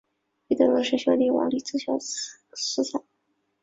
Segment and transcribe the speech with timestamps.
[0.47, 1.95] 一对孪生兄弟王利就自小
[2.55, 3.03] 失散。